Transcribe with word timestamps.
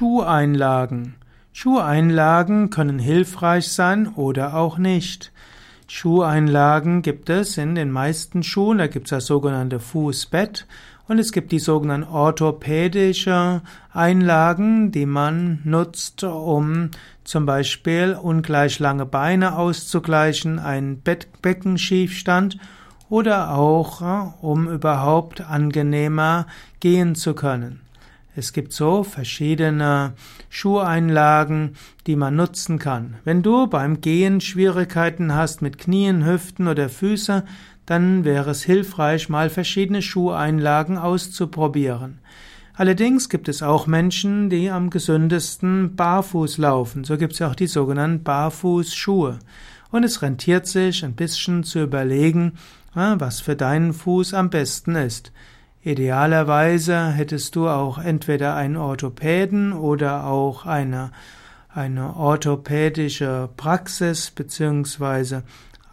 Schuheinlagen. 0.00 1.16
Schuheinlagen 1.52 2.70
können 2.70 2.98
hilfreich 2.98 3.68
sein 3.68 4.08
oder 4.08 4.54
auch 4.54 4.78
nicht. 4.78 5.30
Schuheinlagen 5.88 7.02
gibt 7.02 7.28
es 7.28 7.58
in 7.58 7.74
den 7.74 7.90
meisten 7.90 8.42
Schuhen, 8.42 8.78
da 8.78 8.86
gibt 8.86 9.08
es 9.08 9.10
das 9.10 9.26
sogenannte 9.26 9.78
Fußbett 9.78 10.66
und 11.06 11.18
es 11.18 11.32
gibt 11.32 11.52
die 11.52 11.58
sogenannten 11.58 12.08
orthopädische 12.08 13.60
Einlagen, 13.92 14.90
die 14.90 15.04
man 15.04 15.60
nutzt, 15.64 16.24
um 16.24 16.92
zum 17.22 17.44
Beispiel 17.44 18.18
ungleich 18.22 18.78
lange 18.78 19.04
Beine 19.04 19.58
auszugleichen, 19.58 20.58
einen 20.58 21.02
Beckenschiefstand 21.02 22.56
oder 23.10 23.54
auch 23.54 24.32
um 24.40 24.66
überhaupt 24.66 25.42
angenehmer 25.42 26.46
gehen 26.80 27.14
zu 27.14 27.34
können. 27.34 27.82
Es 28.40 28.54
gibt 28.54 28.72
so 28.72 29.04
verschiedene 29.04 30.14
Schuheinlagen, 30.48 31.76
die 32.06 32.16
man 32.16 32.36
nutzen 32.36 32.78
kann. 32.78 33.16
Wenn 33.22 33.42
du 33.42 33.66
beim 33.66 34.00
Gehen 34.00 34.40
Schwierigkeiten 34.40 35.34
hast 35.34 35.60
mit 35.60 35.76
Knien, 35.76 36.24
Hüften 36.24 36.66
oder 36.66 36.88
Füße, 36.88 37.44
dann 37.84 38.24
wäre 38.24 38.52
es 38.52 38.62
hilfreich, 38.62 39.28
mal 39.28 39.50
verschiedene 39.50 40.00
Schuheinlagen 40.00 40.96
auszuprobieren. 40.96 42.20
Allerdings 42.72 43.28
gibt 43.28 43.46
es 43.50 43.62
auch 43.62 43.86
Menschen, 43.86 44.48
die 44.48 44.70
am 44.70 44.88
gesündesten 44.88 45.94
barfuß 45.94 46.56
laufen. 46.56 47.04
So 47.04 47.18
gibt 47.18 47.34
es 47.34 47.42
auch 47.42 47.54
die 47.54 47.66
sogenannten 47.66 48.22
Barfußschuhe. 48.24 49.38
Und 49.90 50.02
es 50.02 50.22
rentiert 50.22 50.66
sich 50.66 51.04
ein 51.04 51.14
bisschen 51.14 51.62
zu 51.62 51.82
überlegen, 51.82 52.54
was 52.94 53.42
für 53.42 53.54
deinen 53.54 53.92
Fuß 53.92 54.32
am 54.32 54.48
besten 54.48 54.94
ist. 54.94 55.30
Idealerweise 55.82 57.08
hättest 57.10 57.56
du 57.56 57.66
auch 57.68 57.96
entweder 57.96 58.54
einen 58.54 58.76
Orthopäden 58.76 59.72
oder 59.72 60.26
auch 60.26 60.66
eine, 60.66 61.10
eine 61.72 62.16
orthopädische 62.16 63.48
Praxis 63.56 64.30
beziehungsweise 64.30 65.42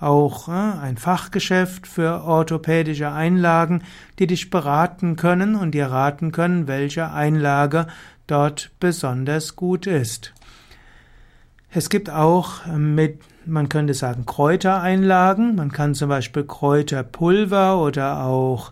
auch 0.02 0.50
äh, 0.50 0.52
ein 0.52 0.98
Fachgeschäft 0.98 1.88
für 1.88 2.24
orthopädische 2.24 3.12
Einlagen, 3.12 3.82
die 4.20 4.28
dich 4.28 4.50
beraten 4.50 5.16
können 5.16 5.56
und 5.56 5.72
dir 5.72 5.88
raten 5.88 6.34
können, 6.34 6.68
welche 6.68 7.12
Einlage 7.12 7.88
dort 8.28 8.72
besonders 8.82 9.56
gut 9.56 9.88
ist. 9.88 10.34
Es 11.72 11.90
gibt 11.90 12.10
auch 12.10 12.66
mit, 12.66 13.22
man 13.46 13.70
könnte 13.70 13.94
sagen, 13.94 14.26
Kräutereinlagen. 14.26 15.56
Man 15.56 15.72
kann 15.72 15.96
zum 15.96 16.10
Beispiel 16.10 16.44
Kräuterpulver 16.44 17.82
oder 17.82 18.26
auch 18.26 18.72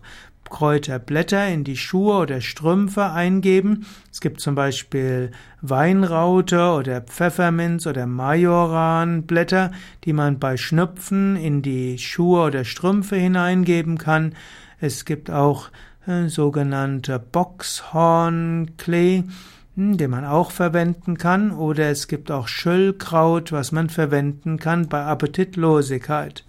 Kräuterblätter 0.50 1.48
in 1.48 1.64
die 1.64 1.76
Schuhe 1.76 2.18
oder 2.18 2.40
Strümpfe 2.40 3.10
eingeben. 3.10 3.86
Es 4.10 4.20
gibt 4.20 4.40
zum 4.40 4.54
Beispiel 4.54 5.30
Weinraute 5.62 6.72
oder 6.72 7.00
Pfefferminz 7.00 7.86
oder 7.86 8.06
Majoranblätter, 8.06 9.72
die 10.04 10.12
man 10.12 10.38
bei 10.38 10.56
Schnupfen 10.56 11.36
in 11.36 11.62
die 11.62 11.98
Schuhe 11.98 12.46
oder 12.46 12.64
Strümpfe 12.64 13.16
hineingeben 13.16 13.98
kann. 13.98 14.34
Es 14.80 15.04
gibt 15.04 15.30
auch 15.30 15.70
äh, 16.06 16.28
sogenannte 16.28 17.18
Boxhornklee, 17.18 19.24
hm, 19.74 19.96
den 19.96 20.10
man 20.10 20.24
auch 20.24 20.50
verwenden 20.50 21.18
kann, 21.18 21.50
oder 21.50 21.90
es 21.90 22.08
gibt 22.08 22.30
auch 22.30 22.48
Schöllkraut, 22.48 23.52
was 23.52 23.72
man 23.72 23.88
verwenden 23.88 24.58
kann 24.58 24.88
bei 24.88 25.02
Appetitlosigkeit. 25.02 26.44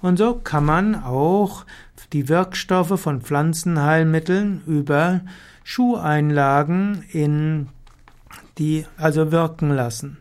Und 0.00 0.18
so 0.18 0.34
kann 0.34 0.64
man 0.64 0.94
auch 0.94 1.64
die 2.12 2.28
Wirkstoffe 2.28 3.00
von 3.00 3.20
Pflanzenheilmitteln 3.20 4.62
über 4.66 5.20
Schuheinlagen 5.64 7.04
in 7.12 7.68
die 8.58 8.86
also 8.96 9.32
wirken 9.32 9.70
lassen. 9.70 10.18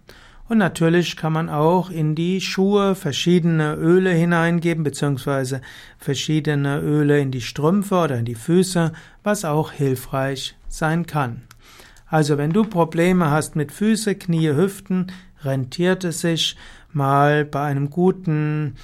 Und 0.50 0.60
natürlich 0.60 1.18
kann 1.18 1.34
man 1.34 1.50
auch 1.50 1.90
in 1.90 2.16
die 2.16 2.40
Schuhe 2.40 2.96
verschiedene 2.96 3.76
Öle 3.76 4.12
hineingeben, 4.12 4.84
beziehungsweise 4.84 5.62
verschiedene 5.98 6.80
Öle 6.80 7.20
in 7.20 7.32
die 7.32 7.42
Strümpfe 7.42 7.96
oder 7.96 8.18
in 8.18 8.26
die 8.26 8.36
Füße, 8.36 8.94
was 9.24 9.44
auch 9.44 9.72
hilfreich 9.72 10.56
sein 10.70 11.06
kann. 11.06 11.42
Also 12.10 12.38
wenn 12.38 12.54
du 12.54 12.64
Probleme 12.64 13.30
hast 13.30 13.58
mit 13.58 13.74
Füße, 13.74 14.16
Knie, 14.16 14.56
Hüften, 14.56 15.08
rentiert 15.44 16.06
es 16.06 16.22
sich 16.22 16.56
mal 16.94 17.44
bei 17.44 17.64
einem 17.64 17.90
guten 17.90 18.76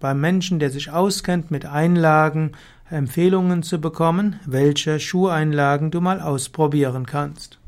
beim 0.00 0.20
Menschen, 0.20 0.58
der 0.58 0.70
sich 0.70 0.90
auskennt 0.90 1.50
mit 1.50 1.66
Einlagen, 1.66 2.52
Empfehlungen 2.90 3.62
zu 3.62 3.80
bekommen, 3.80 4.38
welche 4.46 5.00
Schuheinlagen 5.00 5.90
du 5.90 6.00
mal 6.00 6.20
ausprobieren 6.20 7.06
kannst. 7.06 7.58